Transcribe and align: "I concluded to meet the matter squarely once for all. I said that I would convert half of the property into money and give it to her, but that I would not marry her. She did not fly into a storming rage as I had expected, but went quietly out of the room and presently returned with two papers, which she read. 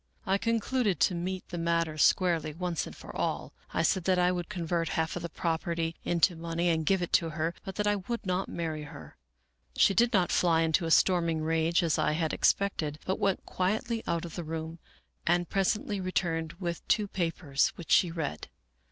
"I 0.25 0.39
concluded 0.39 0.99
to 1.01 1.13
meet 1.13 1.47
the 1.49 1.59
matter 1.59 1.95
squarely 1.95 2.53
once 2.55 2.85
for 2.85 3.15
all. 3.15 3.53
I 3.71 3.83
said 3.83 4.05
that 4.05 4.17
I 4.17 4.31
would 4.31 4.49
convert 4.49 4.89
half 4.97 5.15
of 5.15 5.21
the 5.21 5.29
property 5.29 5.95
into 6.03 6.35
money 6.35 6.69
and 6.69 6.87
give 6.87 7.03
it 7.03 7.13
to 7.13 7.29
her, 7.29 7.53
but 7.63 7.75
that 7.75 7.85
I 7.85 7.97
would 7.97 8.25
not 8.25 8.49
marry 8.49 8.85
her. 8.85 9.15
She 9.77 9.93
did 9.93 10.11
not 10.11 10.31
fly 10.31 10.61
into 10.63 10.85
a 10.85 10.89
storming 10.89 11.41
rage 11.43 11.83
as 11.83 11.99
I 11.99 12.13
had 12.13 12.33
expected, 12.33 12.97
but 13.05 13.19
went 13.19 13.45
quietly 13.45 14.01
out 14.07 14.25
of 14.25 14.33
the 14.35 14.43
room 14.43 14.79
and 15.27 15.47
presently 15.51 16.01
returned 16.01 16.53
with 16.53 16.81
two 16.87 17.07
papers, 17.07 17.67
which 17.75 17.91
she 17.91 18.09
read. 18.09 18.49